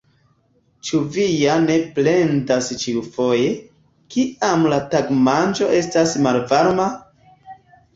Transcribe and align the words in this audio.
Ĉu 0.87 1.01
vi 1.17 1.25
ja 1.25 1.57
ne 1.65 1.75
plendas 1.99 2.71
ĉiufoje, 2.85 3.53
kiam 4.17 4.69
la 4.75 4.83
tagmanĝo 4.97 5.73
estas 5.85 6.21
malvarma? 6.29 6.95